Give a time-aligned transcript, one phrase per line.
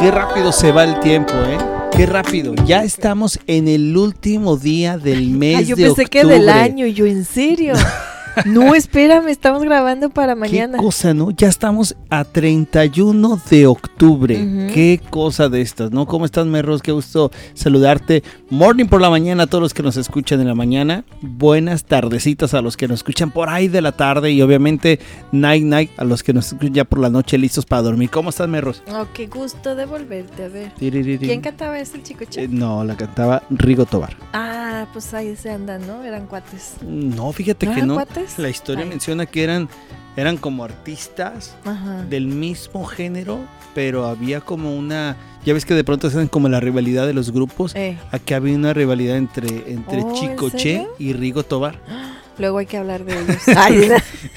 [0.00, 1.58] Qué rápido se va el tiempo, ¿eh?
[1.96, 2.54] Qué rápido.
[2.66, 6.38] Ya estamos en el último día del mes Ay, yo de pensé que octubre.
[6.38, 7.74] del año, yo en serio.
[8.44, 10.78] no, espérame, estamos grabando para mañana.
[10.78, 11.30] Qué cosa, ¿no?
[11.30, 14.36] Ya estamos a 31 de octubre.
[14.72, 16.06] Qué cosa de estas, ¿no?
[16.06, 16.82] ¿Cómo estás, Merros?
[16.82, 18.22] Qué gusto saludarte.
[18.50, 21.04] Morning por la mañana a todos los que nos escuchan en la mañana.
[21.22, 24.30] Buenas tardecitas a los que nos escuchan por ahí de la tarde.
[24.32, 25.00] Y obviamente,
[25.32, 28.10] night, night a los que nos escuchan ya por la noche listos para dormir.
[28.10, 28.82] ¿Cómo estás, Merros?
[28.92, 30.72] Oh, qué gusto de volverte a ver.
[30.78, 34.16] ¿Quién cantaba ese chico Eh, no, la cantaba Rigo Tobar.
[34.32, 36.02] Ah, pues ahí se andan, ¿no?
[36.04, 36.74] Eran cuates.
[36.82, 37.94] No, fíjate ¿No que eran no.
[37.94, 38.25] cuates?
[38.38, 38.88] La historia Ay.
[38.90, 39.68] menciona que eran,
[40.16, 42.02] eran como artistas Ajá.
[42.08, 43.40] del mismo género,
[43.74, 45.16] pero había como una...
[45.44, 47.74] Ya ves que de pronto hacen como la rivalidad de los grupos.
[47.76, 50.88] Eh, Aquí había una rivalidad entre, entre Oh, ¿en Chico Che serio?
[50.98, 51.78] y Rigo Tobar.
[52.38, 53.36] luego hay que hablar de ellos.
[53.56, 53.88] Ay,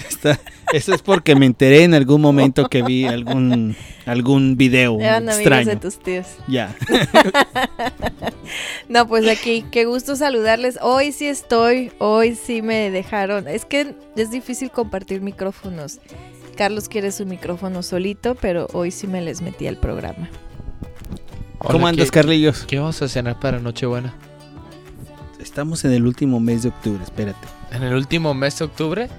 [0.09, 0.39] Está-
[0.73, 5.65] eso es porque me enteré en algún momento que vi algún, algún video eran extraño.
[5.65, 6.27] de tus tíos.
[6.47, 6.75] Ya.
[8.87, 10.79] No, pues aquí, qué gusto saludarles.
[10.81, 13.47] Hoy sí estoy, hoy sí me dejaron.
[13.47, 15.99] Es que es difícil compartir micrófonos.
[16.57, 20.29] Carlos quiere su micrófono solito, pero hoy sí me les metí al programa.
[21.59, 22.65] ¿Cómo Hola, andas, ¿qué, Carlillos?
[22.65, 24.15] ¿Qué vamos a cenar para Nochebuena?
[25.39, 27.47] Estamos en el último mes de octubre, espérate.
[27.71, 29.09] ¿En el último mes de octubre?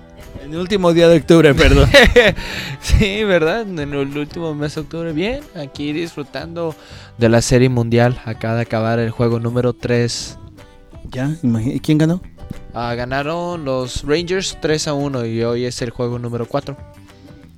[0.42, 1.88] En el último día de octubre, perdón.
[2.80, 3.62] sí, ¿verdad?
[3.62, 5.12] En el último mes de octubre.
[5.12, 6.74] Bien, aquí disfrutando
[7.18, 8.20] de la Serie Mundial.
[8.24, 10.38] Acaba de acabar el juego número 3.
[11.10, 11.36] ya,
[11.82, 12.20] ¿quién ganó?
[12.74, 16.76] Ah, ganaron los Rangers 3 a 1 y hoy es el juego número 4.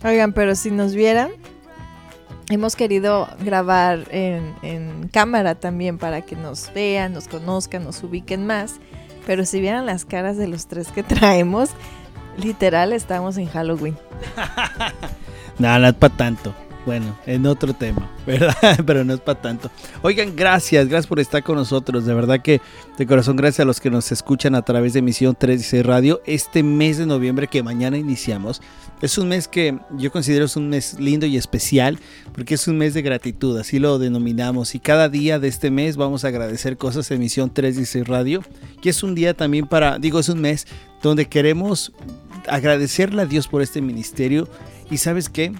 [0.04, 1.30] Oigan, pero si nos vieran,
[2.50, 8.46] hemos querido grabar en, en cámara también para que nos vean, nos conozcan, nos ubiquen
[8.46, 8.76] más.
[9.26, 11.70] Pero si vieran las caras de los tres que traemos,
[12.36, 13.96] literal estamos en Halloween.
[15.58, 16.54] Nada, no es para tanto.
[16.84, 18.54] Bueno, en otro tema, ¿verdad?
[18.84, 19.70] Pero no es para tanto.
[20.02, 22.04] Oigan, gracias, gracias por estar con nosotros.
[22.04, 22.60] De verdad que
[22.98, 26.20] de corazón gracias a los que nos escuchan a través de emisión 36 Radio.
[26.26, 28.60] Este mes de noviembre que mañana iniciamos
[29.00, 31.98] es un mes que yo considero es un mes lindo y especial
[32.32, 34.74] porque es un mes de gratitud, así lo denominamos.
[34.74, 38.42] Y cada día de este mes vamos a agradecer cosas en emisión 316 Radio.
[38.82, 40.66] Y es un día también para, digo, es un mes
[41.00, 41.92] donde queremos
[42.48, 44.48] agradecerle a Dios por este ministerio.
[44.90, 45.52] Y sabes qué?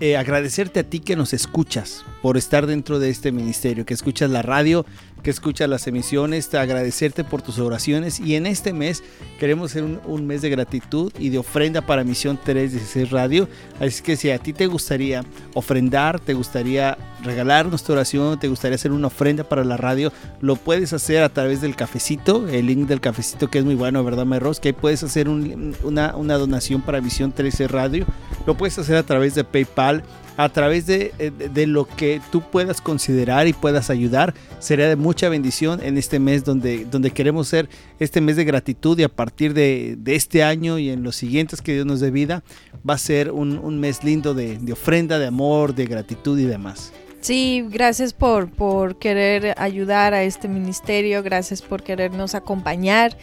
[0.00, 4.30] Eh, agradecerte a ti que nos escuchas por estar dentro de este ministerio, que escuchas
[4.30, 4.86] la radio,
[5.22, 9.02] que escuchas las emisiones, te agradecerte por tus oraciones y en este mes
[9.38, 13.48] queremos hacer un, mes de gratitud y de ofrenda para Misión 316 Radio,
[13.80, 18.76] así que si a ti te gustaría ofrendar, te gustaría regalar nuestra oración, te gustaría
[18.76, 22.86] hacer una ofrenda para la radio, lo puedes hacer a través del cafecito, el link
[22.88, 24.60] del cafecito que es muy bueno, ¿verdad, Merros?
[24.60, 28.06] Que ahí puedes hacer un- una, una donación para Misión 13 Radio,
[28.46, 30.02] lo puedes hacer a través de PayPal,
[30.42, 34.34] a través de, eh, de- de lo que tú puedas considerar y puedas ayudar.
[34.58, 37.68] Sería de mucha bendición en este mes donde, donde queremos ser
[37.98, 41.60] este mes de gratitud y a partir de, de este año y en los siguientes
[41.62, 42.42] que Dios nos dé vida,
[42.88, 46.44] va a ser un, un mes lindo de, de ofrenda, de amor, de gratitud y
[46.44, 46.92] demás.
[47.20, 53.14] Sí, gracias por, por querer ayudar a este ministerio, gracias por querernos acompañar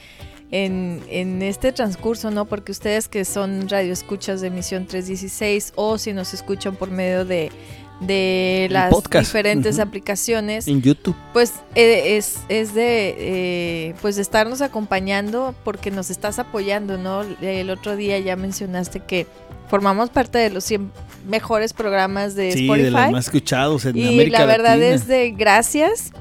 [0.52, 2.46] en, en este transcurso, ¿no?
[2.46, 7.52] Porque ustedes que son radioescuchas de Misión 316 o si nos escuchan por medio de,
[8.00, 11.16] de las diferentes aplicaciones, En YouTube.
[11.34, 17.24] pues eh, es, es de eh, pues estarnos acompañando porque nos estás apoyando, ¿no?
[17.41, 19.28] El otro día ya mencionaste que
[19.69, 20.91] formamos parte de los 100
[21.28, 22.84] mejores programas de Sí, Spotify.
[22.85, 24.96] de los más escuchados en Y América la verdad Latina.
[24.96, 26.12] es de gracias.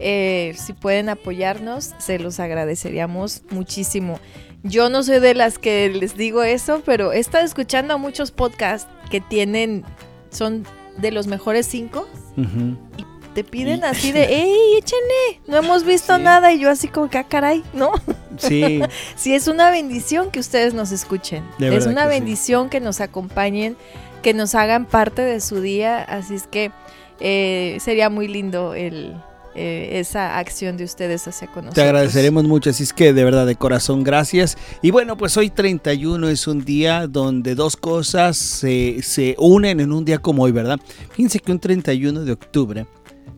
[0.00, 4.18] Eh, si pueden apoyarnos, se los agradeceríamos muchísimo.
[4.62, 8.30] Yo no soy de las que les digo eso, pero he estado escuchando a muchos
[8.30, 9.84] podcasts que tienen,
[10.30, 10.64] son
[10.98, 12.08] de los mejores cinco.
[12.36, 12.76] Ujú.
[13.34, 15.40] Te piden Y- así de, ¡Ey, échenle!
[15.46, 16.22] No hemos visto Sí.
[16.22, 16.52] nada.
[16.52, 17.92] Y yo así como que, ah, caray, ¿no?
[18.36, 18.80] Sí,
[19.16, 21.44] Sí, es una bendición que ustedes nos escuchen.
[21.58, 22.20] De es una que sí.
[22.20, 23.76] bendición que nos acompañen,
[24.22, 26.02] que nos hagan parte de su día.
[26.02, 26.72] Así es que
[27.20, 29.14] eh, sería muy lindo el,
[29.60, 31.74] eh, esa acción de ustedes hacia con nosotros.
[31.74, 34.56] Te agradeceremos mucho, así es que de verdad de corazón gracias.
[34.82, 39.90] Y bueno, pues hoy 31 es un día donde dos cosas se, se unen en
[39.90, 40.78] un día como hoy, ¿verdad?
[41.10, 42.86] Fíjense que un 31 de octubre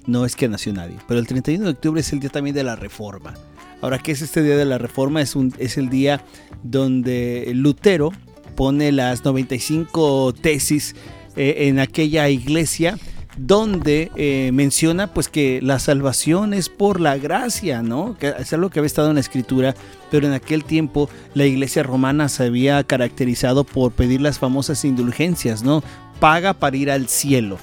[0.07, 2.65] no es que nació nadie, pero el 31 de octubre es el día también de
[2.65, 3.33] la reforma.
[3.81, 5.23] Ahora, ¿qué es este día de la reforma?
[5.23, 6.23] Es, un, es el día
[6.63, 8.13] donde Lutero
[8.57, 10.95] pone las 95 tesis
[11.35, 12.99] eh, en aquella iglesia
[13.47, 18.17] donde eh, menciona pues que la salvación es por la gracia, ¿no?
[18.19, 19.75] Que es algo que había estado en la escritura,
[20.11, 25.63] pero en aquel tiempo la iglesia romana se había caracterizado por pedir las famosas indulgencias,
[25.63, 25.83] ¿no?
[26.21, 27.59] Paga para ir al cielo.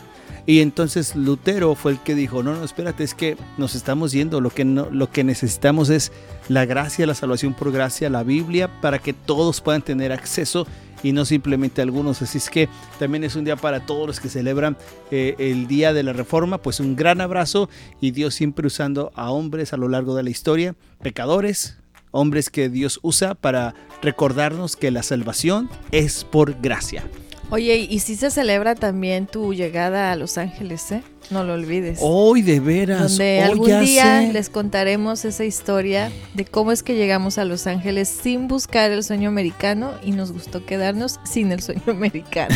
[0.47, 4.41] Y entonces Lutero fue el que dijo, no, no, espérate, es que nos estamos yendo,
[4.41, 6.12] lo que, no, lo que necesitamos es
[6.47, 10.65] la gracia, la salvación por gracia, la Biblia, para que todos puedan tener acceso
[11.03, 12.21] y no simplemente algunos.
[12.21, 14.77] Así es que también es un día para todos los que celebran
[15.11, 17.69] eh, el Día de la Reforma, pues un gran abrazo
[18.01, 21.77] y Dios siempre usando a hombres a lo largo de la historia, pecadores,
[22.11, 27.03] hombres que Dios usa para recordarnos que la salvación es por gracia.
[27.49, 31.01] Oye, y si se celebra también tu llegada a Los Ángeles, ¿eh?
[31.29, 31.99] No lo olvides.
[32.01, 32.99] Hoy de veras.
[33.17, 34.33] Donde hoy algún ya día sé.
[34.33, 39.01] les contaremos esa historia de cómo es que llegamos a Los Ángeles sin buscar el
[39.03, 42.53] sueño americano y nos gustó quedarnos sin el sueño americano.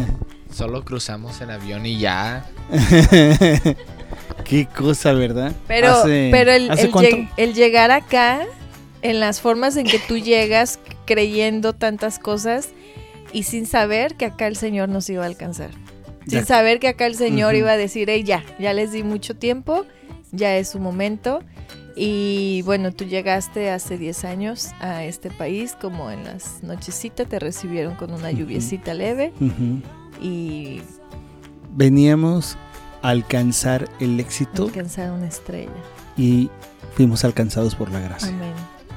[0.54, 2.46] Solo cruzamos en avión y ya.
[4.44, 5.52] Qué cosa, ¿verdad?
[5.68, 7.10] Pero, Hace- pero el, ¿hace el cuánto?
[7.16, 8.40] lleg- el llegar acá,
[9.02, 12.68] en las formas en que tú llegas creyendo tantas cosas
[13.32, 15.70] y sin saber que acá el Señor nos iba a alcanzar.
[16.26, 16.44] Sin Ya.
[16.46, 19.86] saber que acá el Señor iba a decir, hey, ya, ya les di mucho tiempo,
[20.32, 21.40] ya es su momento.
[21.96, 27.38] Y bueno, tú llegaste hace 10 años a este país, como en las nochecitas te
[27.38, 29.32] recibieron con una lluviecita leve
[30.22, 30.80] y
[31.72, 32.56] Veníamos
[33.02, 35.70] a alcanzar el éxito alcanzaron una estrella.
[36.16, 36.50] y
[36.94, 38.28] fuimos alcanzados por la gracia.
[38.28, 38.52] Amén.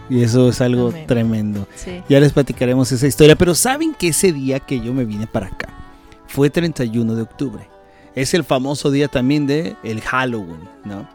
[0.10, 1.08] Y eso es algo Amén.
[1.08, 1.68] tremendo.
[1.76, 2.02] Sí.
[2.10, 5.48] Ya les platicaremos esa historia, pero saben que ese día que yo me vine para
[5.48, 5.70] acá
[6.28, 7.68] fue 31 de octubre.
[8.16, 11.08] Es el famoso día también de el Halloween, ¿no?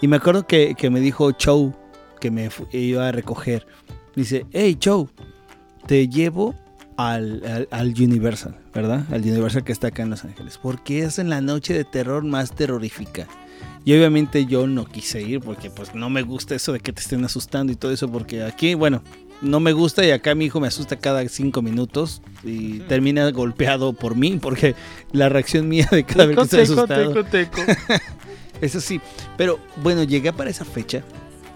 [0.00, 1.72] Y me acuerdo que, que me dijo Chow,
[2.20, 3.66] que me iba a recoger.
[4.16, 5.08] Dice, hey Chow,
[5.86, 6.54] te llevo
[6.96, 9.04] al, al- al Universal, ¿verdad?
[9.10, 10.58] Al Universal que está acá en Los Ángeles.
[10.60, 13.26] Porque es en la noche de terror más terrorífica.
[13.84, 17.00] Y obviamente yo no quise ir porque pues no me gusta eso de que te
[17.00, 19.02] estén asustando y todo eso porque aquí, bueno,
[19.40, 23.92] no me gusta y acá mi hijo me asusta cada cinco minutos y termina golpeado
[23.92, 24.76] por mí porque
[25.10, 27.24] la reacción mía de cada vez que estoy asustado.
[28.60, 29.00] Eso sí,
[29.36, 31.02] pero bueno, llegué para esa fecha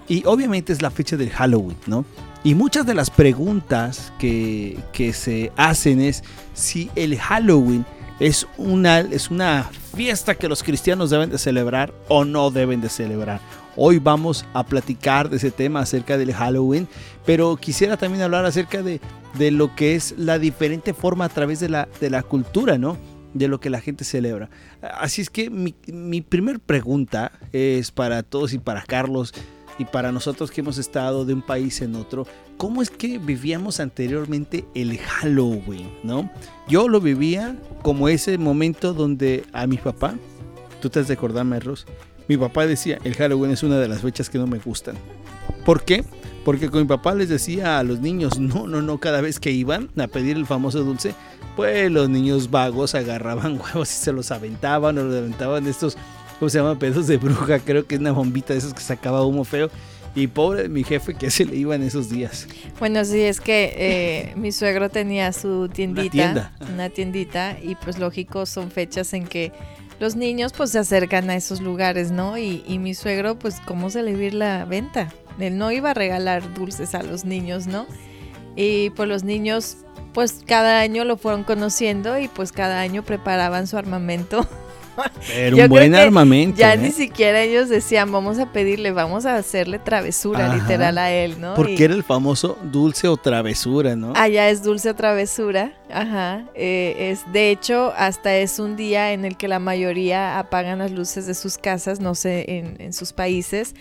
[0.08, 2.04] y obviamente es la fecha del Halloween, ¿no?
[2.42, 6.24] Y muchas de las preguntas que, que se hacen es
[6.54, 7.84] si el Halloween
[8.18, 12.88] es una, es una fiesta que los cristianos deben de celebrar o no deben de
[12.88, 13.40] celebrar.
[13.76, 16.88] Hoy vamos a platicar de ese tema acerca del Halloween,
[17.26, 19.00] pero quisiera también hablar acerca de,
[19.38, 22.96] de lo que es la diferente forma a través de la, de la cultura, ¿no?
[23.34, 24.48] De lo que la gente celebra.
[24.80, 29.34] Así es que mi, mi primer pregunta es para todos y para Carlos
[29.78, 33.80] y para nosotros que hemos estado de un país en otro, ¿cómo es que vivíamos
[33.80, 36.30] anteriormente el Halloween, no?
[36.68, 40.14] Yo lo vivía como ese momento donde a mi papá,
[40.80, 41.86] tú te has de acordarme, Ros,
[42.28, 44.96] mi papá decía, el Halloween es una de las fechas que no me gustan.
[45.64, 46.04] ¿Por qué?
[46.44, 49.50] Porque con mi papá les decía a los niños, no, no, no, cada vez que
[49.50, 51.14] iban a pedir el famoso dulce,
[51.56, 55.96] pues los niños vagos agarraban huevos y se los aventaban o los aventaban estos,
[56.38, 56.78] ¿cómo se llama?
[56.78, 59.70] Pedos de bruja, creo que es una bombita de esos que sacaba humo feo.
[60.16, 62.48] Y pobre de mi jefe que se le iban esos días.
[62.80, 66.52] Bueno, sí, es que eh, mi suegro tenía su tiendita, tienda.
[66.72, 69.52] una tiendita, y pues lógico son fechas en que
[70.00, 72.36] los niños pues se acercan a esos lugares, ¿no?
[72.38, 75.12] Y, y mi suegro pues cómo se le iba a ir la venta.
[75.38, 77.86] Él no iba a regalar dulces a los niños, ¿no?
[78.56, 79.76] Y pues los niños
[80.16, 84.48] pues cada año lo fueron conociendo y pues cada año preparaban su armamento.
[85.28, 86.58] Pero un buen armamento.
[86.58, 86.78] Ya ¿eh?
[86.78, 90.54] ni siquiera ellos decían, vamos a pedirle, vamos a hacerle travesura Ajá.
[90.56, 91.54] literal a él, ¿no?
[91.54, 94.12] Porque Y- era el famoso dulce o travesura, ¿no?
[94.16, 96.44] Allá es dulce o travesura, ajá.
[96.54, 100.90] eh, es de hecho hasta es un día en el que la mayoría apagan las
[100.92, 103.74] luces de sus casas, no sé, en, en sus países,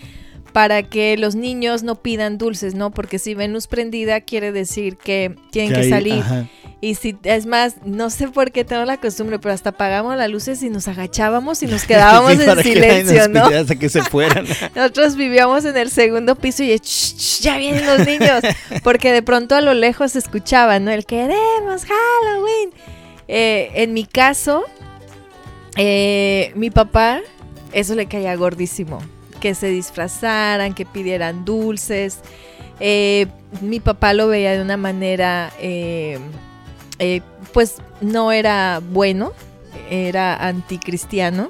[0.53, 2.91] para que los niños no pidan dulces, ¿no?
[2.91, 6.21] Porque si ven luz prendida quiere decir que tienen que, salir.
[6.21, 6.47] ajá.
[6.81, 10.29] Y si es más, no sé por qué tengo la costumbre, pero hasta apagamos las
[10.29, 13.45] luces y nos agachábamos y nos quedábamos Sí, en silencio, ¿no?
[13.45, 14.45] hasta que se fueran.
[14.75, 18.41] Nosotros vivíamos en el segundo piso y "Shh, shh, ya vienen los niños,
[18.83, 20.91] porque de pronto a lo lejos se escuchaba, ¿no?
[20.91, 22.71] El queremos Halloween.
[23.27, 24.63] Eh, en mi caso,
[25.77, 27.21] eh, mi papá,
[27.73, 28.99] eso le caía gordísimo,
[29.39, 32.19] que se disfrazaran, que pidieran dulces.
[32.79, 33.27] Eh,
[33.61, 36.19] mi papá lo veía de una manera, eh,
[36.99, 37.21] eh,
[37.53, 39.33] pues no era bueno,
[39.89, 41.49] era anticristiano.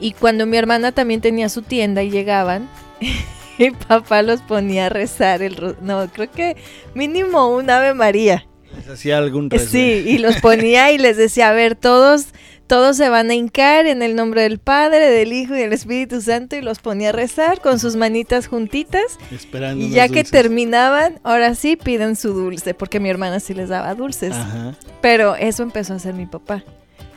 [0.00, 2.68] Y cuando mi hermana también tenía su tienda y llegaban,
[3.58, 6.56] mi papá los ponía a rezar el no, creo que
[6.94, 8.47] mínimo un Ave María.
[8.88, 9.68] Les hacía algún rezo.
[9.70, 12.28] Sí, y los ponía y les decía, a ver, todos
[12.68, 16.20] todos se van a hincar en el nombre del Padre, del Hijo y del Espíritu
[16.20, 20.30] Santo y los ponía a rezar con sus manitas juntitas Esperando y ya que dulces.
[20.30, 24.34] terminaban, ahora sí piden su dulce, porque mi hermana sí les daba dulces.
[24.34, 24.74] Ajá.
[25.00, 26.62] Pero eso empezó a hacer mi papá.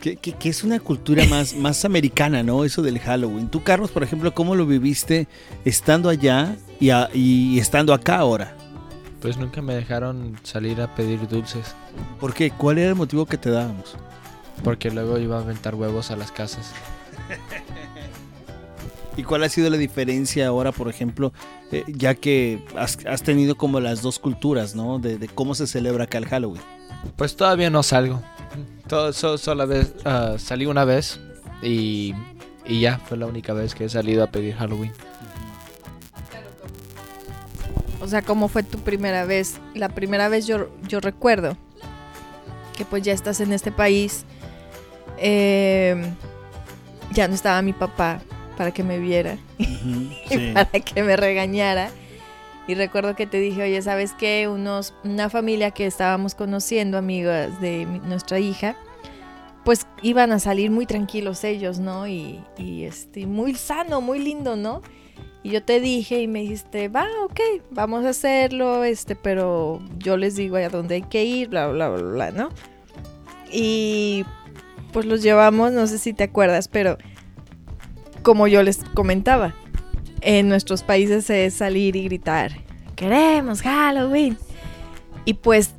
[0.01, 2.63] Que, que, es una cultura más, más americana, ¿no?
[2.63, 3.49] Eso del Halloween.
[3.49, 5.27] Tú, Carlos, por ejemplo, ¿cómo lo viviste
[5.65, 8.55] estando allá y, y estando acá ahora?
[9.21, 11.75] Pues nunca me dejaron salir a pedir dulces.
[12.19, 12.49] ¿Por qué?
[12.51, 13.95] ¿Cuál era el motivo que te dábamos?
[14.63, 16.73] Porque luego iba a aventar huevos a las casas.
[19.17, 21.33] ¿Y cuál ha sido la diferencia ahora, por ejemplo,
[21.71, 24.99] eh, ya que has, tenido como las dos culturas, ¿no?
[24.99, 26.61] De, cómo se celebra acá el Halloween.
[27.17, 28.21] Pues todavía no salgo.
[28.87, 31.19] Todo, solo vez, ah, salí una vez
[31.61, 32.13] y,
[32.65, 34.93] y ya fue la única vez que he salido a pedir Halloween.
[38.01, 39.59] O sea, ¿cómo fue tu primera vez?
[39.75, 41.55] La primera vez yo, yo recuerdo
[42.75, 44.25] que pues ya estás en este país.
[45.17, 46.15] Em,
[47.13, 48.21] ya no estaba mi papá
[48.57, 51.91] para que me viera y para que me regañara.
[52.67, 54.47] Y recuerdo que te dije, oye, ¿sabes qué?
[54.47, 58.75] Unos, una familia que estábamos conociendo, amigas de nuestra hija,
[59.63, 62.07] pues iban a salir muy tranquilos ellos, ¿no?
[62.07, 64.81] Y, y este, muy sano, muy lindo, ¿no?
[65.43, 67.39] Y yo te dije y me dijiste, va, ok,
[67.71, 71.89] vamos a hacerlo, este, pero yo les digo a dónde hay que ir, bla, bla,
[71.89, 72.49] bla, bla, ¿no?
[73.51, 74.23] Y
[74.93, 76.97] pues los llevamos, no sé si te acuerdas, pero
[78.21, 79.55] como yo les comentaba,
[80.21, 82.51] en nuestros países es salir y gritar,
[82.95, 84.37] queremos Halloween.
[85.25, 85.71] Y pues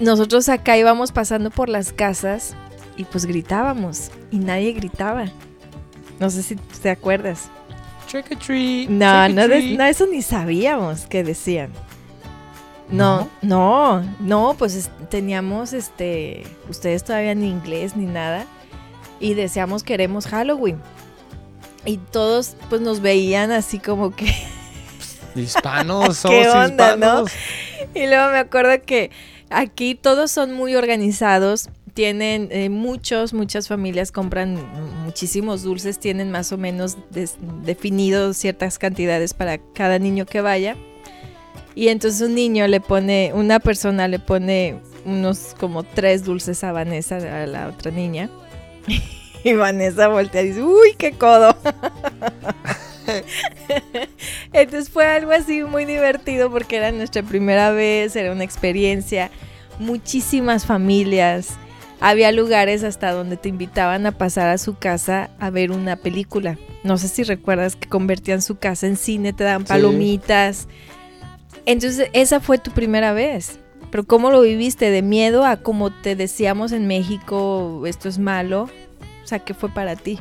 [0.00, 2.56] nosotros acá íbamos pasando por las casas
[2.96, 5.26] y pues gritábamos y nadie gritaba.
[6.18, 7.50] No sé si te acuerdas.
[8.88, 11.70] No, no, eso ni sabíamos que decían.
[12.90, 18.46] No, no, no, pues teníamos este, ustedes todavía ni inglés ni nada
[19.20, 20.78] y decíamos queremos Halloween.
[21.86, 24.32] Y todos pues nos veían así como que
[25.34, 27.30] hispanos, somos hispanos.
[27.94, 29.10] Y luego me acuerdo que
[29.50, 34.58] aquí todos son muy organizados tienen eh, muchos, muchas familias compran
[35.04, 36.98] muchísimos dulces, tienen más o menos
[37.64, 40.76] definido ciertas cantidades para cada niño que vaya.
[41.76, 46.72] Y entonces un niño le pone, una persona le pone unos como tres dulces a
[46.72, 48.28] Vanessa, a la otra niña.
[49.46, 51.54] Y Vanessa voltea y dice, uy, qué codo.
[54.54, 59.30] Entonces fue algo así muy divertido porque era nuestra primera vez, era una experiencia.
[59.78, 61.58] Muchísimas familias,
[62.04, 66.58] había lugares hasta donde te invitaban a pasar a su casa a ver una película.
[66.82, 70.68] No sé si recuerdas que convertían su casa en cine, te daban palomitas.
[71.64, 73.58] Entonces, esa fue tu primera vez.
[73.90, 74.90] Pero ¿cómo lo viviste?
[74.90, 78.68] ¿De miedo a como te decíamos en México, esto es malo?
[79.22, 80.18] O sea, ¿qué fue para ti?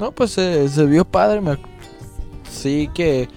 [0.00, 1.42] No, pues se vio padre.
[2.50, 3.28] Sí que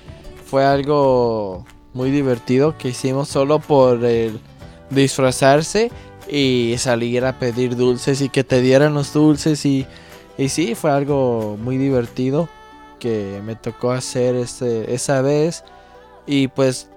[0.45, 4.39] fue algo muy divertido que hicimos solo por el
[4.89, 5.91] disfrazarse
[6.29, 9.85] y salir a pedir dulces y que te dieran los dulces y,
[10.37, 12.49] y sí, fue algo muy divertido
[12.99, 15.63] que me tocó hacer este, esa vez.
[16.25, 16.89] Y pues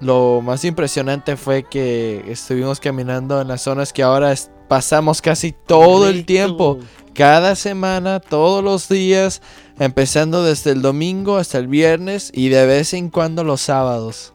[0.00, 4.34] lo más impresionante fue que estuvimos caminando en las zonas que ahora
[4.66, 6.78] pasamos casi todo el tiempo,
[7.12, 9.42] cada semana, todos los días,
[9.78, 14.32] empezando desde el domingo hasta el viernes y de vez en cuando los sábados.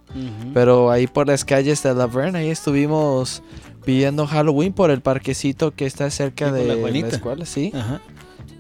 [0.54, 3.44] Pero ahí por las calles de Laverne, ahí estuvimos
[3.86, 7.72] pidiendo Halloween por el parquecito que está cerca de la, escuela, sí.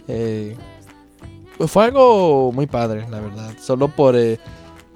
[0.07, 0.55] Eh,
[1.57, 3.53] pues fue algo muy padre, la verdad.
[3.59, 4.39] Solo por eh,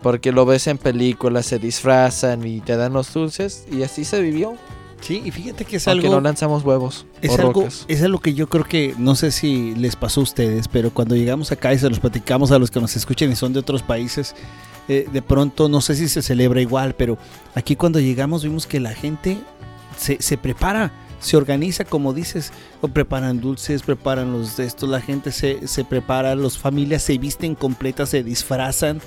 [0.01, 4.21] porque lo ves en películas, se disfrazan y te dan los dulces y así se
[4.21, 4.55] vivió.
[5.01, 6.17] Sí, y fíjate que es Aunque algo.
[6.17, 7.05] no lanzamos huevos.
[7.21, 10.67] Es algo, es algo que yo creo que, no sé si les pasó a ustedes,
[10.67, 13.53] pero cuando llegamos acá y se los platicamos a los que nos escuchan y son
[13.53, 14.35] de otros países,
[14.89, 17.17] eh, de pronto no sé si se celebra igual, pero
[17.55, 19.37] aquí cuando llegamos vimos que la gente
[19.99, 22.51] se, prepara, se organiza, como dices,
[22.93, 27.55] preparan dulces, preparan los de estos, la gente se, se prepara, las familias se visten
[27.55, 29.01] completas, se disfrazan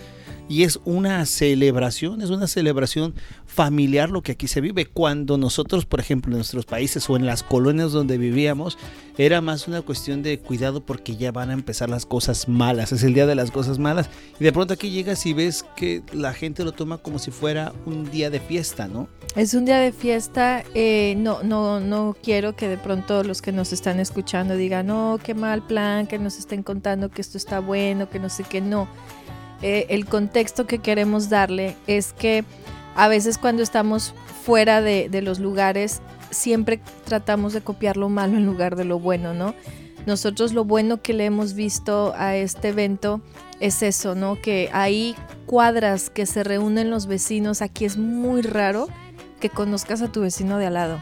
[0.48, 3.14] y es una celebración, es una celebración
[3.46, 4.86] familiar lo que aquí se vive.
[4.86, 8.78] Cuando nosotros, por ejemplo, en nuestros países o en las colonias donde vivíamos,
[9.18, 13.02] era más una cuestión de cuidado porque ya van a empezar las cosas malas, es
[13.02, 14.08] el día de las cosas malas.
[14.40, 17.72] Y de pronto aquí llegas y ves que la gente lo toma como si fuera
[17.84, 19.08] un día de fiesta, ¿no?
[19.36, 23.52] Es un día de fiesta, eh, no, no, no quiero que de pronto los que
[23.52, 27.60] nos están escuchando digan, no, qué mal plan, que nos estén contando que esto está
[27.60, 28.88] bueno, que no sé qué, no
[29.62, 32.44] eh, el contexto que queremos darle es que
[32.94, 34.14] a veces cuando estamos
[34.44, 39.34] fuera de, los lugares siempre tratamos de copiar lo malo en lugar de lo bueno,
[39.34, 39.54] ¿no?
[40.04, 43.20] Nosotros lo bueno que le hemos visto a este evento
[43.60, 44.40] es eso, ¿no?
[44.40, 45.14] Que hay
[45.46, 47.62] cuadras que se reúnen los vecinos.
[47.62, 48.88] Aquí es muy raro
[49.38, 50.98] que conozcas a tu vecino de al lado.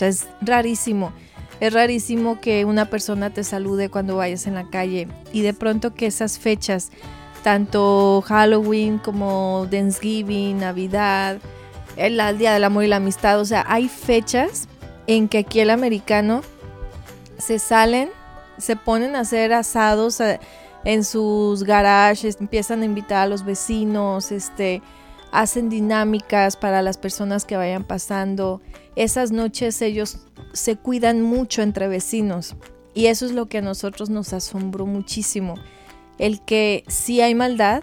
[0.00, 1.12] es rarísimo
[1.60, 5.94] Es rarísimo que una persona te salude cuando vayas en la calle y de pronto
[5.94, 6.90] que esas fechas,
[7.44, 11.36] tanto Halloween como Thanksgiving, Navidad,
[11.94, 14.66] el, Día del Amor y la Amistad, o sea, hay fechas
[15.06, 16.40] en que aquí el americano
[17.36, 18.08] se salen,
[18.56, 20.40] se ponen a hacer asados eh,
[20.86, 24.80] en sus garages, empiezan a invitar a los vecinos, este,
[25.30, 28.62] hacen dinámicas para las personas que vayan pasando.
[28.96, 30.16] Esas noches ellos
[30.54, 32.56] se cuidan mucho entre vecinos
[32.94, 35.56] y eso es lo que a nosotros nos asombró muchísimo.
[36.18, 37.82] El que sí hay maldad,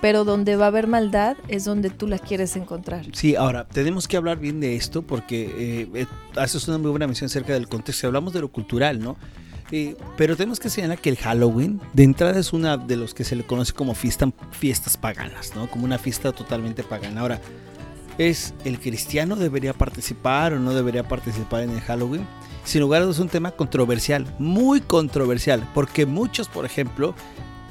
[0.00, 3.06] pero donde va a haber maldad es donde tú la quieres encontrar.
[3.12, 7.06] Sí, ahora, tenemos que hablar bien de esto porque eh, eh, haces una muy buena
[7.06, 8.06] mención acerca del contexto.
[8.06, 9.16] Hablamos de lo cultural, ¿no?
[9.72, 13.22] Eh, pero tenemos que señalar que el Halloween de entrada es una de los que
[13.22, 15.70] se le conoce como fiesta, fiestas paganas, ¿no?
[15.70, 17.20] Como una fiesta totalmente pagana.
[17.20, 17.40] Ahora,
[18.20, 22.26] ¿es el cristiano debería participar o no debería participar en el Halloween?
[22.64, 27.14] Sin lugar a dudas es un tema controversial, muy controversial, porque muchos, por ejemplo,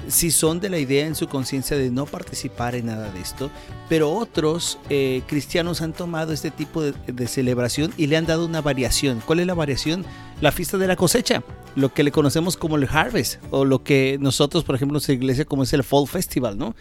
[0.07, 3.51] si son de la idea en su conciencia de no participar en nada de esto,
[3.89, 8.47] pero otros eh, cristianos han tomado este tipo de, de, celebración y le han dado
[8.47, 9.21] una variación.
[9.23, 10.03] ¿Cuál es la variación?
[10.41, 11.43] La fiesta de la cosecha,
[11.75, 15.13] lo que le conocemos como el Harvest, o lo que nosotros, por ejemplo, en nuestra
[15.13, 16.75] iglesia como es el Fall Festival, ¿no?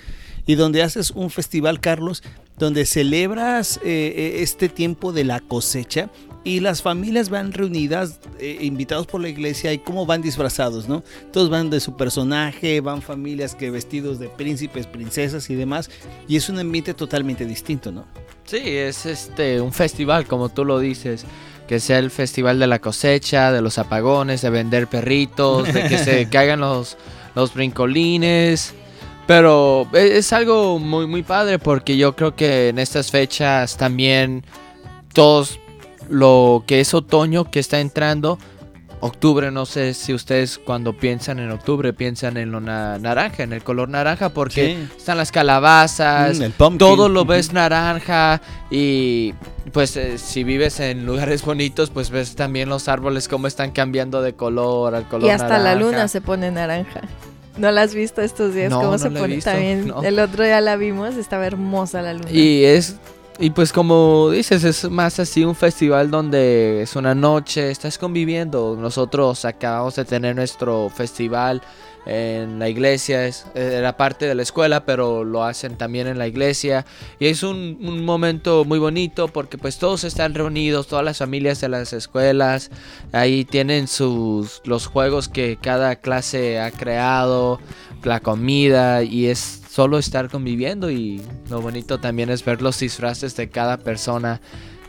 [0.49, 2.25] Y donde haces un festival, Carlos,
[2.59, 6.11] donde celebras eh, eh este tiempo de la cosecha
[6.43, 11.02] y las familias van reunidas, eh, invitados por la iglesia, y cómo van disfrazados, ¿no?
[11.33, 15.90] Todos van de su personaje, van familias que vestidos de príncipes, princesas y demás,
[16.26, 18.07] y es un ambiente totalmente distinto, ¿no?
[18.45, 21.26] Sí, es este un festival, como tú lo dices,
[21.67, 25.99] que sea el festival de la cosecha, de los apagones, de vender perritos, de que
[25.99, 26.97] se caigan los,
[27.35, 28.73] los brincolines.
[29.28, 34.42] Pero e, es algo muy, muy padre porque yo creo que en estas fechas también
[35.12, 35.61] todos
[36.08, 38.38] lo que es otoño que está entrando.
[39.00, 43.62] Octubre, no sé si ustedes cuando piensan en octubre piensan en lo naranja, en el
[43.62, 44.97] color naranja, porque sí.
[44.97, 49.34] están las calabazas, mm, todo lo ves naranja y
[49.73, 54.23] pues eh, si vives en lugares bonitos, pues ves también los árboles cómo están cambiando
[54.23, 55.64] de color al color Y hasta naranja.
[55.64, 57.02] la luna se pone naranja.
[57.58, 58.71] ¿No la has visto estos días?
[58.71, 59.34] No, ¿Cómo no se la he pone?
[59.36, 60.02] visto, También no.
[60.02, 62.30] el otro día la vimos, estaba hermosa la luna.
[62.30, 62.97] Y es
[63.40, 68.76] y pues como dices, es más así un festival donde es una noche, estás conviviendo.
[68.76, 71.62] Nosotros acabamos de tener nuestro festival
[72.08, 76.26] en la iglesia, es, era parte de la escuela, pero lo hacen también en la
[76.26, 76.86] iglesia.
[77.21, 81.60] Y es un, un, momento muy bonito porque pues todos están reunidos, todas las familias
[81.60, 82.71] de las escuelas,
[83.12, 87.60] ahí tienen sus los juegos que cada clase ha creado,
[88.02, 93.36] la comida y es solo estar conviviendo y lo bonito también es ver los disfraces
[93.36, 94.40] de cada persona.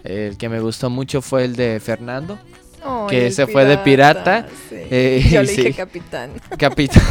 [0.03, 2.39] El que me gustó mucho fue el de Fernando,
[2.85, 4.47] Oh, que se fue de pirata.
[4.69, 4.75] sí.
[4.89, 5.73] Eh, Yo le dije sí.
[5.73, 7.03] capitán capitán.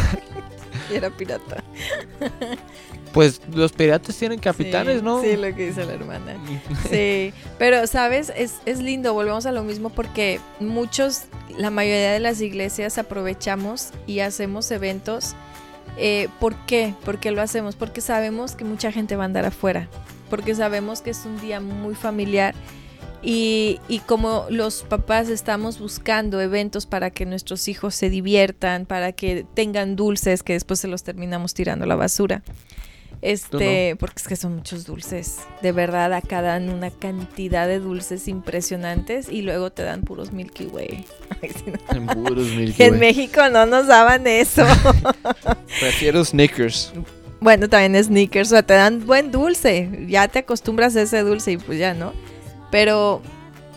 [0.93, 1.63] y era pirata.
[3.13, 5.23] Pues los piratas tienen capitanes, Sí, ¿no?
[5.23, 6.37] Sí, lo que dice la hermana.
[6.91, 11.23] Sí, pero sabes, es, es lindo, volvemos a lo mismo porque muchos,
[11.57, 15.35] la mayoría de las iglesias aprovechamos y hacemos eventos.
[15.97, 16.95] Eh, ¿Por qué?
[17.05, 17.77] ¿Por qué lo hacemos?
[17.77, 19.89] Porque sabemos que mucha gente va a andar afuera,
[20.29, 22.55] porque sabemos que es un día muy familiar
[23.23, 29.13] y, y como los papás estamos buscando eventos para que nuestros hijos se diviertan, para
[29.13, 32.43] que tengan dulces que después se los terminamos tirando a la basura.
[33.21, 35.39] Este, porque es que son muchos dulces.
[35.61, 40.67] De verdad, acá dan una cantidad de dulces impresionantes y luego te dan puros Milky
[40.67, 41.05] Way.
[41.43, 41.97] Ay, sí, no.
[41.97, 43.01] En puros Milky En Way.
[43.01, 44.65] México no nos daban eso.
[45.81, 46.93] Prefiero Snickers.
[47.41, 50.07] bueno, también sneakers, o sea, te dan buen dulce.
[50.09, 52.13] Ya te acostumbras a ese dulce y pues ya, ¿no?
[52.71, 53.23] Pero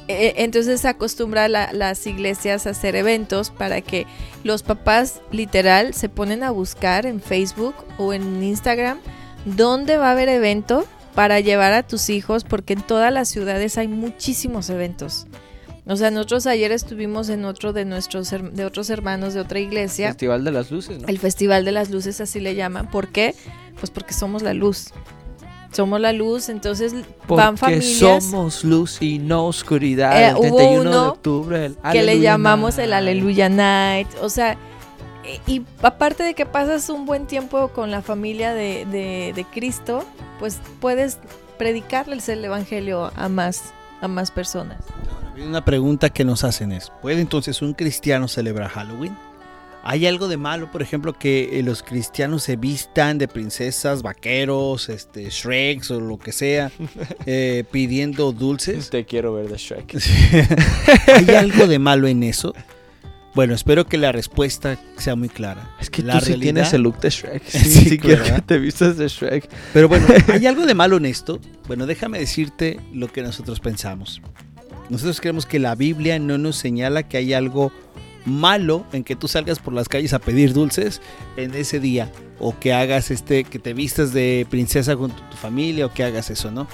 [0.08, 4.08] eh, entonces se acostumbra la, las iglesias a hacer eventos para que
[4.44, 9.00] los papás literal se ponen a buscar en Facebook o en Instagram
[9.46, 13.78] dónde va a haber evento para llevar a tus hijos, porque en todas las ciudades
[13.78, 15.28] hay muchísimos eventos.
[15.86, 20.10] O sea, nosotros ayer estuvimos en otro de nuestros de otros hermanos de otra iglesia,
[20.10, 21.08] Festival de las Luces, ¿no?
[21.08, 22.90] el Festival de las Luces así le llaman.
[22.90, 23.36] ¿Por qué?
[23.80, 24.94] Pues porque somos la luz.
[25.72, 26.94] Somos la luz, entonces
[27.28, 30.20] van Porque familias somos luz y no oscuridad.
[30.22, 31.66] Eh, el hubo 31 de uno octubre.
[31.66, 32.98] el que le llamamos el Night.
[33.02, 34.08] Aleluya Night.
[34.22, 34.58] O sea,
[35.48, 39.46] y, y aparte de que pasas un buen tiempo con la familia de, de- de
[39.46, 40.04] Cristo,
[40.40, 41.20] pues puedes
[41.58, 43.62] predicarles el Evangelio a más,
[44.02, 44.78] a más personas.
[45.42, 49.16] Una pregunta que nos hacen es, ¿puede entonces un cristiano celebrar Halloween?
[49.84, 54.90] ¿Hay algo de malo, por ejemplo, que eh, los cristianos se vistan de princesas, vaqueros,
[54.90, 56.72] este, Shreks o lo que sea,
[57.26, 58.90] eh, pidiendo dulces?
[58.92, 59.98] Te quiero ver de Shrek.
[61.16, 62.54] ¿Hay algo de malo en eso?
[63.34, 65.76] Bueno, espero que la respuesta sea muy clara.
[65.80, 67.44] Es que la tú sí tienes el look de Shrek.
[67.48, 69.50] Sí, Sí, sí quiero te vistas de Shrek.
[69.74, 71.40] Pero bueno, ¿hay algo de malo en esto?
[71.66, 74.22] Bueno, déjame decirte lo que nosotros pensamos.
[74.90, 77.72] Nosotros creemos que la Biblia no nos señala que hay algo
[78.26, 81.02] malo en que tú salgas por las calles a pedir dulces
[81.38, 85.86] en ese día o que hagas este que te vistas de princesa con tu, familia
[85.86, 86.68] o que hagas eso, ¿no?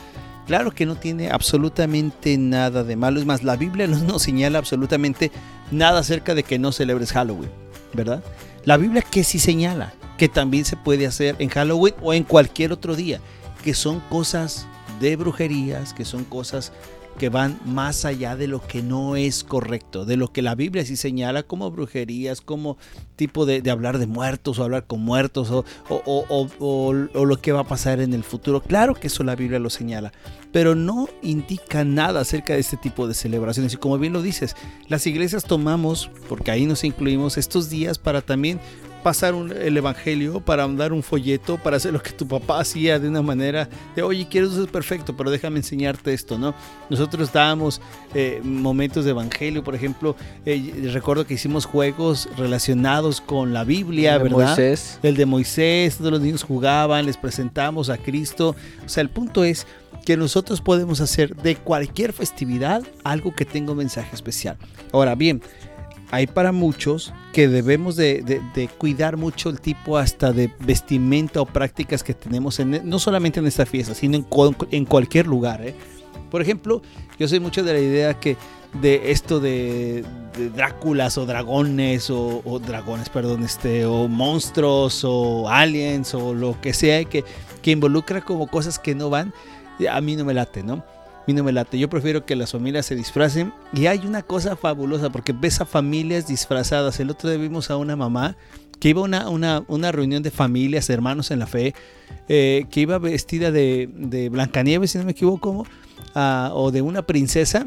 [0.45, 3.19] Claro que no tiene absolutamente nada de malo.
[3.19, 5.31] Es más, la Biblia no nos señala absolutamente
[5.71, 7.49] nada acerca de que no celebres Halloween,
[7.93, 8.23] ¿verdad?
[8.63, 12.71] La Biblia que sí señala que también se puede hacer en Halloween o en cualquier
[12.71, 13.19] otro día,
[13.63, 14.67] que son cosas
[14.99, 16.71] de brujerías, que son cosas
[17.17, 20.85] que van más allá de lo que no es correcto, de lo que la Biblia
[20.85, 22.77] sí señala como brujerías, como
[23.15, 27.67] tipo de, hablar de muertos o hablar con muertos o- o lo que va a
[27.67, 28.61] pasar en el futuro.
[28.61, 30.11] Claro que eso la Biblia lo señala,
[30.51, 33.73] pero no indica nada acerca de este tipo de celebraciones.
[33.73, 34.55] Y como bien lo dices,
[34.87, 38.59] las iglesias tomamos, porque ahí nos incluimos, estos días para también
[39.07, 42.99] pasar un- el evangelio, para dar un folleto, para hacer lo que tu papá hacía
[42.99, 46.53] de una manera de, oye, quieres es perfecto, pero déjame enseñarte esto, ¿no?
[46.89, 47.79] Nosotros dábamos
[48.13, 54.17] eh, momentos de evangelio, por ejemplo, eh, recuerdo que hicimos juegos relacionados con la Biblia,
[54.17, 54.47] De ¿verdad?
[54.47, 54.99] Moisés.
[55.03, 58.57] el de Moisés, todos los niños jugaban, les presentamos a Cristo.
[58.85, 59.65] O sea, el punto es
[60.05, 64.57] que nosotros podemos hacer de cualquier festividad algo que tenga un mensaje especial.
[64.91, 65.41] Ahora bien,
[66.11, 68.41] hay para muchos que debemos de,
[68.77, 73.47] cuidar mucho el tipo hasta de vestimenta o prácticas que tenemos, en, no solamente en
[73.47, 75.61] esta fiesta, sino en, cual- en cualquier lugar.
[75.65, 75.75] ¿eh?
[76.31, 76.81] Por ejemplo,
[77.19, 78.37] yo soy mucho de la idea que
[78.81, 80.03] de esto de,
[80.55, 86.73] Dráculas o dragones o, o dragones, perdón, este, o monstruos o aliens o lo que
[86.73, 87.23] sea que,
[87.63, 89.33] que involucra como cosas que no van,
[89.91, 90.83] a mí no me late, ¿no?
[91.27, 91.77] Mí no me late.
[91.77, 93.53] Yo prefiero que las familias se disfracen.
[93.73, 96.99] Y hay una cosa fabulosa porque ves a familias disfrazadas.
[96.99, 98.37] El otro día vimos a una mamá
[98.79, 101.73] que iba a una, una, reunión de familias, hermanos en la fe,
[102.29, 105.65] eh, que iba vestida de, de Blancanieves, si no me equivoco,
[106.13, 107.65] o de una princesa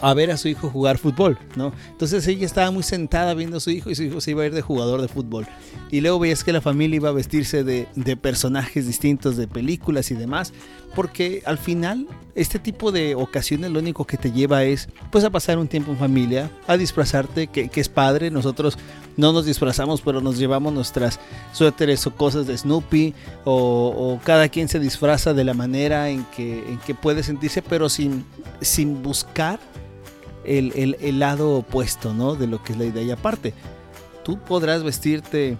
[0.00, 1.72] a ver a su hijo jugar fútbol, ¿no?
[1.90, 4.46] Entonces ella estaba muy sentada viendo a su hijo y su hijo se iba a
[4.46, 5.46] ir de jugador de fútbol.
[5.90, 10.10] Y luego veías que la familia iba a vestirse de, de personajes distintos de películas
[10.10, 10.52] y demás,
[10.94, 15.30] porque al final este tipo de ocasiones lo único que te lleva es pues a
[15.30, 18.30] pasar un tiempo en familia, a disfrazarte, que, es padre.
[18.30, 18.78] Nosotros
[19.16, 21.20] no nos disfrazamos, pero nos llevamos nuestras
[21.52, 26.24] suéteres o cosas de Snoopy, o, o cada quien se disfraza de la manera en
[26.36, 28.24] que, en que puede sentirse, pero sin,
[28.60, 29.58] sin buscar
[30.58, 32.34] el, lado opuesto, ¿no?
[32.34, 33.02] De lo que es la idea.
[33.02, 33.54] Y aparte,
[34.24, 35.56] tú podrás vestirte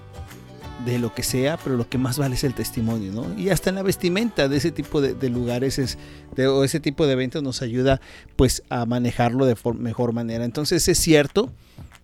[0.84, 3.38] de lo que sea, pero lo que más vale es el testimonio, ¿no?
[3.38, 5.98] Y hasta en la vestimenta de ese tipo de, lugares es,
[6.34, 8.00] de- o ese tipo de eventos nos ayuda
[8.36, 10.44] pues a manejarlo de mejor manera.
[10.44, 11.50] Entonces es cierto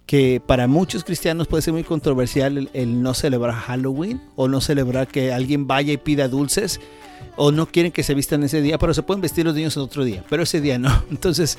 [0.05, 4.61] que para muchos cristianos puede ser muy controversial el, el no celebrar Halloween o no
[4.61, 6.79] celebrar que alguien vaya y pida dulces
[7.37, 9.83] o no quieren que se vistan ese día, pero se pueden vestir los niños en
[9.83, 11.05] otro día, pero ese día no.
[11.11, 11.59] Entonces,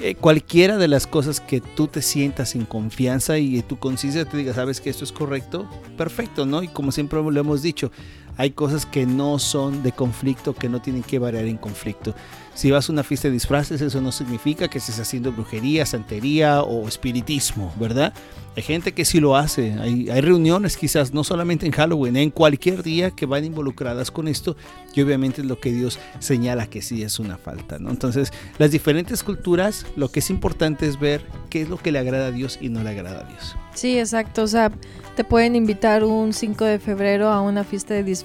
[0.00, 4.36] eh, cualquiera de las cosas que tú te sientas en confianza y tu conciencia te
[4.36, 6.62] diga, sabes que esto es correcto, perfecto, ¿no?
[6.62, 7.92] Y como siempre lo hemos dicho,
[8.36, 12.14] hay cosas que no son de conflicto, que no tienen que variar en conflicto.
[12.54, 16.62] Si vas a una fiesta de disfraces, eso no significa que estés haciendo brujería, santería
[16.62, 18.14] o espiritismo, ¿verdad?
[18.56, 19.72] Hay gente que sí lo hace.
[19.72, 24.28] Hay, hay reuniones quizás, no solamente en Halloween, en cualquier día que van involucradas con
[24.28, 24.56] esto.
[24.94, 27.90] Y obviamente es lo que Dios señala que sí es una falta, ¿no?
[27.90, 31.98] Entonces, las diferentes culturas, lo que es importante es ver qué es lo que le
[31.98, 33.56] agrada a Dios y no le agrada a Dios.
[33.74, 34.44] Sí, exacto.
[34.44, 34.70] O sea,
[35.16, 38.23] te pueden invitar un 5 de febrero a una fiesta de disfraces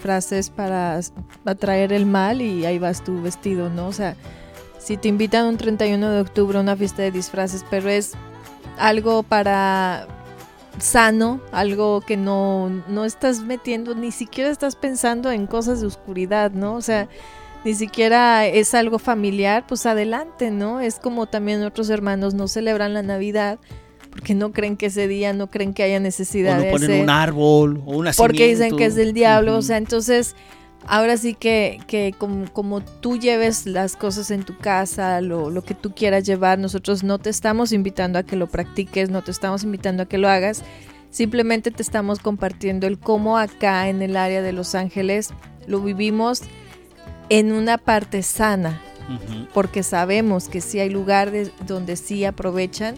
[0.50, 1.12] para s-
[1.46, 3.88] atraer el mal y ahí vas tú vestido, ¿no?
[3.88, 4.16] O sea,
[4.80, 8.14] si te invitan un 31 de octubre a una fiesta de disfraces, pero es
[8.78, 10.08] algo para
[10.80, 16.52] sano, algo que no, no estás metiendo, ni siquiera estás pensando en cosas de oscuridad,
[16.52, 16.76] ¿no?
[16.76, 17.10] O sea,
[17.66, 20.80] ni siquiera es algo familiar, pues adelante, ¿no?
[20.80, 23.60] Es como también otros hermanos no celebran la Navidad
[24.12, 27.02] porque no creen que ese día, no creen que haya O necesidad no de ponen
[27.02, 30.36] un árbol o una porque dicen que es del diablo, o sea, entonces
[30.88, 35.64] ahora sí que, que como, como tú lleves las cosas en tu casa, lo, lo
[35.64, 39.32] que tú quieras llevar, nosotros no te estamos invitando a que lo practiques, no te
[39.32, 40.64] estamos invitando a que lo hagas,
[41.12, 45.30] simplemente te estamos compartiendo el cómo acá en el área de Los Ángeles
[45.68, 46.42] lo vivimos
[47.30, 48.82] en una parte sana,
[49.54, 52.96] porque sabemos que sí hay lugares donde sí aprovechan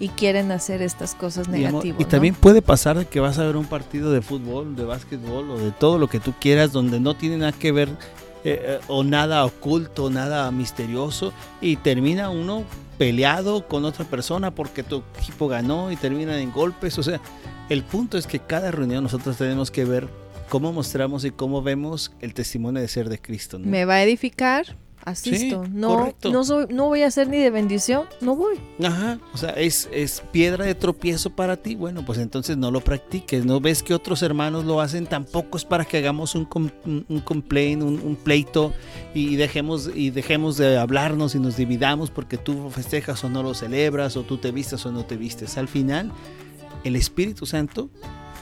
[0.00, 2.00] y quieren hacer estas cosas negativas.
[2.00, 5.50] Y también puede pasar de que vas a ver un partido de fútbol, de básquetbol
[5.50, 7.88] o de todo lo que tú quieras donde no tiene nada que ver
[8.44, 12.64] eh, eh, o nada oculto, nada misterioso y termina uno
[12.98, 16.98] peleado con otra persona porque tu equipo ganó y termina en golpes.
[16.98, 17.20] O sea,
[17.68, 20.08] el punto es que cada reunión nosotros tenemos que ver
[20.48, 23.58] cómo mostramos y cómo vemos el testimonio de ser de Cristo.
[23.58, 25.64] Me va a edificar, asisto.
[25.72, 28.56] no, no, soy, no voy a ser ni de bendición, no voy.
[28.82, 31.74] Ajá, o sea, es, es piedra de tropiezo para ti.
[31.74, 33.44] Bueno, pues entonces no lo practiques.
[33.44, 36.48] No ves que otros hermanos lo hacen, tampoco es para que hagamos un,
[37.08, 38.72] un, complaint, un, pleito
[39.14, 43.54] y dejemos, y dejemos de hablarnos y nos dividamos porque tú festejas o no lo
[43.54, 45.58] celebras, o tú te vistes o no te vistes.
[45.58, 46.12] Al final,
[46.84, 47.90] el Espíritu Santo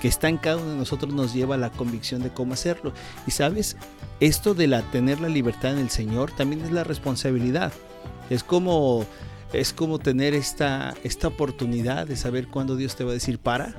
[0.01, 2.93] que está en cada uno de nosotros nos lleva a la convicción de cómo hacerlo.
[3.27, 3.77] Y sabes,
[4.21, 7.73] esto de la tener la libertad en el Señor también es la responsabilidad.
[8.29, 9.05] Es como
[9.53, 13.75] es como tener esta esta oportunidad de saber cuándo Dios te va a decir para,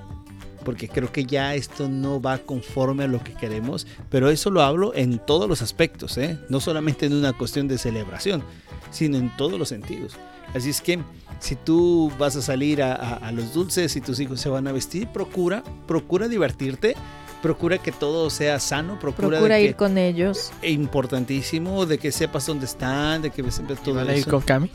[0.64, 4.62] porque creo que ya esto no va conforme a lo que queremos, pero eso lo
[4.62, 6.38] hablo en todos los aspectos, ¿eh?
[6.50, 8.44] no solamente en una cuestión de celebración,
[8.92, 10.18] sino en todos los sentidos.
[10.54, 11.00] Así es que
[11.41, 15.08] si tú vas a salir a, los dulces y tus hijos se van a vestir,
[15.08, 16.95] procura, procura divertirte,
[17.41, 20.51] procura que todo sea sano, procura, ir con ellos.
[20.62, 24.41] Es importantísimo de que sepas dónde están, de que siempre todo ¿Van a ir con
[24.41, 24.69] Cami?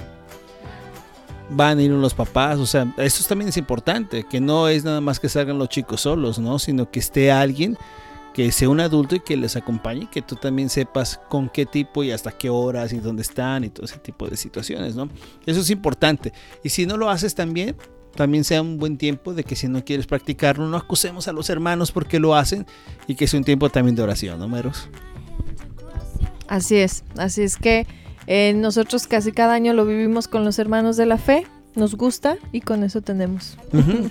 [1.50, 5.00] Van a ir los papás, o sea, eso también es importante, que no es nada
[5.00, 6.58] más que salgan los chicos solos, ¿no?
[6.58, 7.78] Sino que esté alguien
[8.36, 12.04] que sea un adulto y que les acompañe, que tú también sepas con qué tipo
[12.04, 15.08] y hasta qué horas y dónde están y todo ese tipo de situaciones, ¿no?
[15.46, 16.34] Eso es importante.
[16.62, 17.74] Y si no lo haces también,
[18.14, 21.48] también sea un buen tiempo de que si no quieres practicarlo, no acusemos a los
[21.48, 22.66] hermanos porque lo hacen
[23.06, 24.90] y que es un tiempo también de oración, ¿no, Meros?
[26.46, 27.86] Así es, así es que
[28.26, 31.46] eh, nosotros casi cada año lo vivimos con los hermanos de la fe
[31.76, 33.56] nos gusta y con eso tenemos.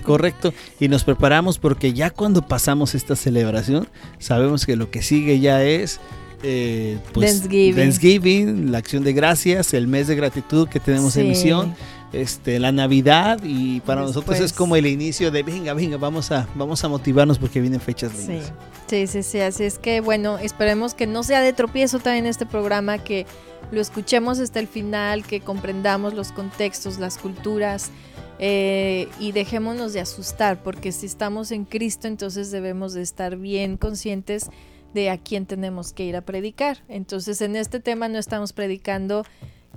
[0.02, 0.54] correcto.
[0.80, 5.62] Y nos preparamos porque ya cuando pasamos esta celebración, sabemos que lo que sigue ya
[5.62, 6.00] es
[6.42, 8.70] eh, pues, Thanksgiving.
[8.70, 11.74] la acción de gracias, el mes de gratitud que tenemos en misión,
[12.12, 16.46] este, la Navidad y para nosotros es como el inicio de venga, venga, vamos a,
[16.54, 18.52] vamos a motivarnos porque vienen fechas lindas.
[18.86, 19.06] Sí.
[19.06, 22.46] sí, sí, sí, así es que bueno, esperemos que no sea de tropiezo también este
[22.46, 23.26] programa, que
[23.70, 27.90] lo escuchemos hasta el final, que comprendamos los contextos, las culturas
[28.38, 33.76] eh, y dejémonos de asustar, porque si estamos en Cristo entonces debemos de estar bien
[33.76, 34.50] conscientes
[34.94, 36.78] de a quién tenemos que ir a predicar.
[36.88, 39.24] Entonces en este tema no estamos predicando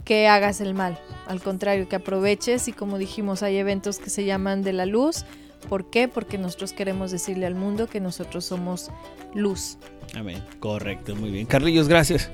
[0.06, 4.26] que hagas el mal, al contrario, que aproveches y como dijimos hay eventos que se
[4.26, 5.26] llaman de la luz.
[5.68, 6.08] ¿Por qué?
[6.08, 8.92] Porque nosotros queremos decirle al mundo que nosotros somos
[9.34, 9.78] luz.
[10.16, 10.44] Amén.
[10.60, 11.46] Correcto, muy bien.
[11.46, 12.32] Carrillos, gracias.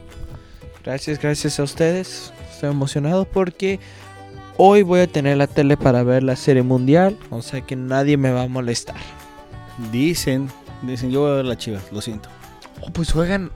[0.86, 2.32] Gracias, gracias a ustedes.
[2.54, 3.80] Estoy emocionado porque
[4.56, 7.18] hoy voy a tener la tele para ver la serie mundial.
[7.32, 8.98] O sea que nadie me va a molestar.
[9.92, 10.50] Dicen,
[10.84, 12.30] dicen, yo voy a ver la chivas, lo siento.
[12.82, 13.52] Oh, pues juegan.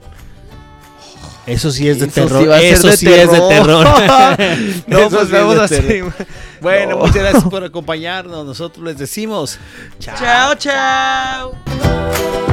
[1.46, 2.48] Eso sí es de terror.
[2.60, 3.86] Eso sí es de terror.
[4.88, 6.04] no, pues vamos a hacer.
[6.60, 8.44] Bueno, muchas gracias por acompañarnos.
[8.44, 9.58] Nosotros les decimos
[9.98, 10.54] chao, chao.
[10.56, 12.49] chao.